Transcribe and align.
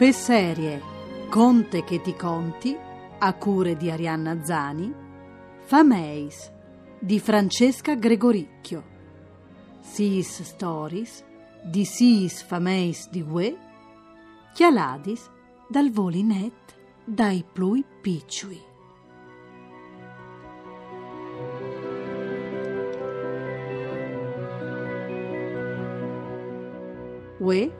Per 0.00 0.14
serie 0.14 0.80
Conte 1.28 1.84
che 1.84 2.00
ti 2.00 2.16
conti, 2.16 2.74
a 3.18 3.34
cure 3.34 3.76
di 3.76 3.90
Arianna 3.90 4.42
Zani, 4.42 4.90
Fameis 5.58 6.50
di 6.98 7.20
Francesca 7.20 7.96
Gregoricchio, 7.96 8.82
Sis 9.82 10.40
Stories 10.40 11.22
di 11.62 11.84
Sis 11.84 12.40
Fameis 12.40 13.10
di 13.10 13.22
Gue, 13.22 13.58
Chialadis 14.54 15.28
dal 15.68 15.90
Volinet 15.90 16.74
dai 17.04 17.44
Plui 17.52 17.84
Picciui. 18.00 18.58
Ue 27.40 27.79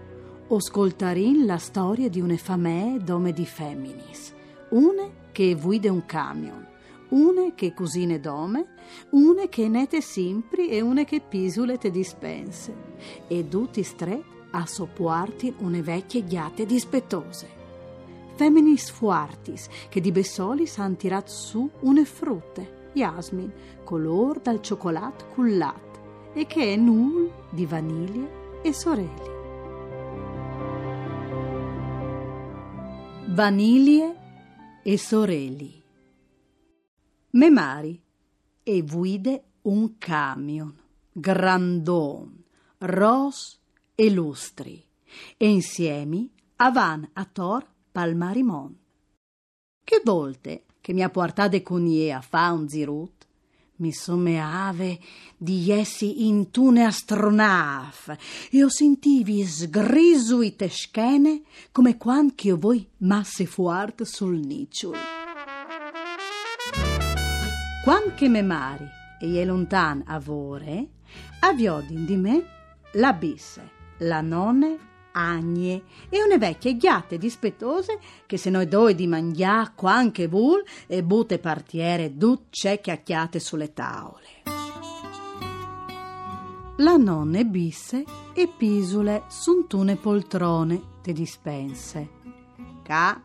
ascoltarin 0.56 1.46
la 1.46 1.58
storia 1.58 2.08
di 2.08 2.20
une 2.20 2.36
famè 2.36 2.96
dome 2.98 3.32
di 3.32 3.46
feminis, 3.46 4.34
une 4.70 5.28
che 5.30 5.54
guide 5.54 5.88
un 5.88 6.04
camion, 6.04 6.66
une 7.10 7.54
che 7.54 7.72
cusine 7.72 8.18
dome, 8.18 8.74
une 9.10 9.48
che 9.48 9.68
nete 9.68 10.00
simpri 10.00 10.68
e 10.68 10.80
une 10.80 11.04
che 11.04 11.20
pisule 11.20 11.78
te 11.78 11.90
dispense, 11.90 12.74
e 13.28 13.46
tutti 13.48 13.86
tre 13.94 14.22
a 14.50 14.66
sopporti 14.66 15.54
une 15.58 15.82
vecchie 15.82 16.24
ghiate 16.24 16.66
dispettose. 16.66 17.58
Feminis 18.34 18.90
fuartis, 18.90 19.68
che 19.88 20.00
di 20.00 20.10
bessolis 20.10 20.78
han 20.78 20.96
tirat 20.96 21.28
su 21.28 21.70
une 21.82 22.04
frutte, 22.04 22.88
jasmin, 22.92 23.52
color 23.84 24.40
dal 24.40 24.60
cioccolato 24.60 25.26
cullat, 25.26 25.98
e 26.32 26.46
che 26.46 26.72
è 26.72 26.76
null 26.76 27.30
di 27.50 27.66
vaniglia 27.66 28.26
e 28.62 28.72
sorelli. 28.72 29.39
Vaniglie 33.40 34.80
e 34.82 34.98
sorelli. 34.98 35.82
Memari 37.30 37.98
e 38.62 38.82
guide 38.82 39.44
un 39.62 39.96
camion, 39.96 40.78
grandon, 41.10 42.44
ros 42.76 43.58
e 43.94 44.10
lustri, 44.10 44.84
e 45.38 45.48
insieme 45.48 46.28
avan 46.56 47.08
a 47.14 47.24
tor 47.24 47.66
palmarimon. 47.90 48.78
Che 49.84 50.02
volte 50.04 50.64
che 50.82 50.92
mi 50.92 51.02
ha 51.02 51.08
portato 51.08 51.62
con 51.62 51.86
ie 51.86 52.12
a 52.12 52.20
fa 52.20 52.52
un 52.52 52.68
zirut, 52.68 53.26
mi 53.80 53.92
someave 53.92 54.98
di 55.36 55.70
essi 55.70 56.26
in 56.26 56.50
tune 56.50 56.84
astronaf 56.84 58.16
ho 58.62 58.68
sentivi 58.68 59.44
sgrisui 59.44 60.54
teschene 60.54 61.42
come 61.72 61.96
quanch'io 61.96 62.56
voi 62.56 62.86
masse 62.98 63.46
fuart 63.46 64.02
sul 64.02 64.38
nicciol. 64.38 64.96
Quanche 67.82 68.28
me 68.28 68.42
mari 68.42 68.86
e 69.18 69.40
è 69.40 69.44
lontan 69.44 70.04
avore, 70.06 70.88
avviodin 71.40 72.04
di 72.04 72.16
me 72.16 72.44
la 72.92 73.12
bisse, 73.12 73.70
la 73.98 74.20
nonne 74.20 74.89
agne 75.12 75.82
e 76.08 76.22
une 76.22 76.38
vecchie 76.38 76.76
ghiatte 76.76 77.18
dispettose 77.18 77.98
che 78.26 78.36
se 78.36 78.50
noi 78.50 78.66
doi 78.66 78.94
di 78.94 79.06
mangià 79.06 79.72
quanche 79.74 80.28
vul 80.28 80.62
e 80.86 81.02
bute 81.02 81.38
partiere 81.38 82.16
ducce 82.16 82.80
chiacchiate 82.80 83.40
sulle 83.40 83.72
tavole. 83.72 84.28
La 86.76 86.96
nonne 86.96 87.44
bisse 87.44 88.04
e 88.32 88.48
pisule 88.48 89.24
suntune 89.28 89.96
poltrone 89.96 90.80
te 91.02 91.12
dispense. 91.12 92.08
Ca 92.82 93.22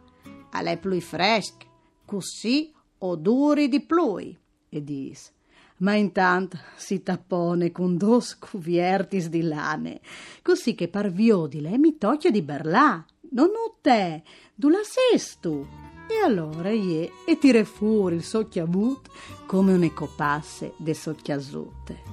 alle 0.52 0.78
plui 0.78 1.02
fresc, 1.02 1.66
così 2.06 2.73
odori 3.00 3.67
di 3.67 3.81
plui, 3.81 4.38
e 4.69 4.84
dis 4.84 5.34
ma 5.78 5.96
intanto 5.96 6.58
si 6.75 7.03
tappone 7.03 7.72
con 7.72 7.97
dos 7.97 8.38
cuviertis 8.38 9.28
di 9.28 9.41
lane, 9.41 10.02
così 10.41 10.75
che 10.75 10.88
parviodile 10.88 11.78
mi 11.78 11.97
tocchia 11.97 12.31
di 12.31 12.41
berlà, 12.41 13.03
non 13.31 13.50
te, 13.81 14.24
du 14.53 14.69
la 14.69 14.81
sestu. 14.84 15.66
E 16.08 16.24
allora 16.24 16.69
ie 16.69 17.12
e 17.25 17.40
tire 17.40 17.66
fuori 17.66 18.16
il 18.16 18.24
socchiabut 18.24 19.09
come 19.47 19.74
un 19.74 19.81
ecopasse 19.81 20.74
de 20.78 20.94
socchiasute. 20.94 22.03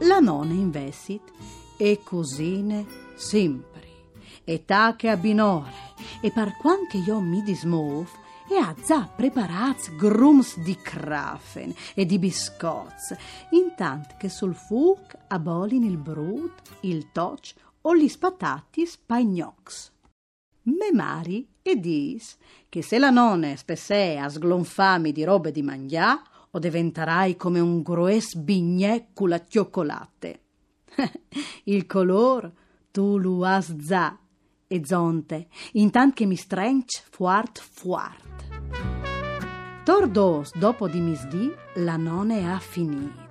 La 0.00 0.20
nonna 0.20 0.54
investit 0.54 1.22
e 1.76 2.00
cosine 2.02 2.86
sempre, 3.14 3.88
e 4.42 4.64
tache 4.64 5.10
a 5.10 5.16
binore, 5.18 5.92
e 6.22 6.30
par 6.30 6.56
quanche 6.56 6.96
io 6.96 7.20
mi 7.20 7.42
dismov, 7.42 8.08
e 8.50 8.56
ha 8.56 8.74
già 8.84 9.06
preparati 9.06 9.94
grums 9.94 10.58
di 10.58 10.74
crafen 10.74 11.72
e 11.94 12.04
di 12.04 12.18
biscotti, 12.18 13.14
intanto 13.50 14.16
che 14.18 14.28
sul 14.28 14.54
fuoco 14.54 15.16
abolin 15.28 15.84
il 15.84 15.96
brut, 15.96 16.78
il 16.80 17.12
toc 17.12 17.52
o 17.82 17.96
gli 17.96 18.08
spatati 18.08 18.84
spagnox. 18.84 19.92
Memari 20.62 21.46
e 21.62 21.78
dis 21.78 22.36
che 22.68 22.82
se 22.82 22.98
la 22.98 23.10
nonne 23.10 23.56
a 23.56 24.28
sglonfami 24.28 25.12
di 25.12 25.22
robe 25.22 25.52
di 25.52 25.62
mangià, 25.62 26.20
o 26.52 26.58
diventerai 26.58 27.36
come 27.36 27.60
un 27.60 27.80
grues 27.80 28.34
bignè 28.34 29.08
con 29.14 29.28
la 29.28 29.46
cioccolate. 29.46 30.40
il 31.64 31.86
color 31.86 32.50
tu 32.90 33.18
lo 33.18 33.44
has 33.44 33.72
già, 33.76 34.18
e 34.66 34.80
zonte, 34.84 35.48
intant 35.72 36.14
che 36.14 36.26
mi 36.26 36.36
strench 36.36 37.02
fuart 37.10 37.60
fuart. 37.60 38.29
Tordos 39.82 40.54
dopo 40.56 40.88
di 40.88 41.00
misdì 41.00 41.50
la 41.76 41.96
nonne 41.96 42.52
ha 42.52 42.58
finito. 42.58 43.28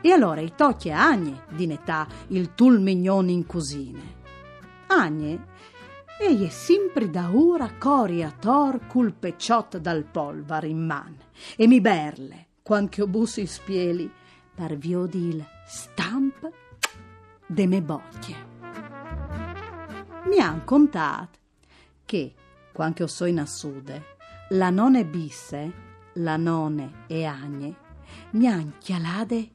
E 0.00 0.10
allora 0.10 0.40
i 0.40 0.52
tocchi 0.56 0.90
a 0.90 1.06
Agne 1.06 1.44
di 1.50 1.66
netà 1.66 2.06
il 2.28 2.54
tul 2.54 2.80
mignon 2.80 3.28
in 3.28 3.46
cusine. 3.46 4.22
Agne, 4.88 5.46
egli 6.18 6.46
è 6.46 6.50
sempre 6.50 7.10
da 7.10 7.30
ora 7.32 7.70
cori 7.78 8.22
a 8.24 8.32
tor 8.32 8.86
cul 8.86 9.12
pecciot 9.12 9.78
dal 9.78 10.04
polvar 10.04 10.64
in 10.64 10.84
man 10.84 11.16
e 11.56 11.66
mi 11.66 11.80
berle, 11.80 12.46
quanche 12.62 13.02
o 13.02 13.06
bussi 13.06 13.46
spieli, 13.46 14.10
par 14.54 14.74
viodil 14.74 15.44
stamp 15.66 16.50
de 17.46 17.66
me 17.66 17.82
bocchie. 17.82 18.36
Mi 20.26 20.38
han 20.40 20.64
contato 20.64 21.38
che, 22.04 22.34
quanche 22.72 23.02
o 23.02 23.06
so 23.06 23.24
in 23.24 23.38
assude, 23.38 24.13
la 24.50 24.70
nonne 24.70 25.06
bisse 25.06 25.72
la 26.14 26.36
none 26.36 27.04
e 27.06 27.24
Agne 27.24 27.74
mi 28.32 28.46
han 28.46 28.74
chialade 28.78 29.50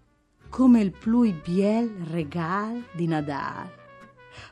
come 0.49 0.81
il 0.81 0.91
plui 0.91 1.31
biel 1.31 1.89
regal 2.05 2.83
di 2.93 3.05
Nadal. 3.05 3.69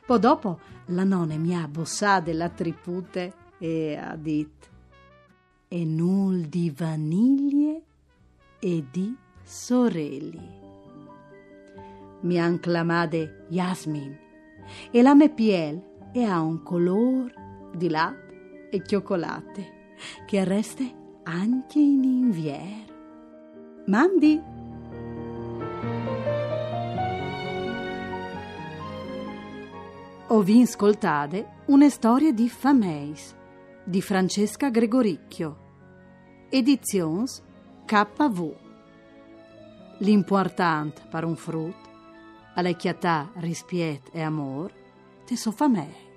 Poi 0.06 0.18
dopo 0.20 0.60
la 0.86 1.02
nonne 1.02 1.38
mi 1.38 1.56
ha 1.56 1.66
bossate 1.66 2.32
la 2.32 2.48
tripute 2.48 3.32
e 3.58 3.96
ha 3.96 4.14
detto 4.14 4.66
e 5.66 5.84
nul 5.84 6.42
di 6.42 6.70
vaniglie 6.70 7.82
e 8.60 8.84
di 8.90 9.14
sorelli. 9.42 10.56
Mi 12.20 12.40
han 12.40 12.60
clamate 12.60 13.46
Yasmin 13.48 14.16
e 14.90 15.02
la 15.02 15.14
me 15.14 15.30
piel 15.30 15.82
e 16.12 16.22
ha 16.22 16.40
un 16.40 16.62
color 16.62 17.32
di 17.74 17.88
latte 17.88 18.68
e 18.70 18.82
cioccolate 18.84 19.77
che 20.26 20.44
resta 20.44 20.84
anche 21.24 21.78
in 21.78 22.04
invier. 22.04 22.96
Mandi! 23.86 24.40
Ho 30.30 30.42
vi 30.42 30.60
ascoltate 30.60 31.62
una 31.66 31.88
storia 31.88 32.32
di 32.32 32.48
Fameis 32.48 33.34
di 33.82 34.02
Francesca 34.02 34.68
Gregoricchio. 34.68 35.66
Edizions 36.50 37.42
KV. 37.86 38.54
L'importante 40.00 41.02
per 41.10 41.24
un 41.24 41.36
frutto, 41.36 41.88
alle 42.54 42.76
chiatà, 42.76 43.30
rispiet 43.36 44.10
e 44.12 44.20
amor, 44.20 44.70
te 45.24 45.36
so 45.36 45.50
famei. 45.50 46.07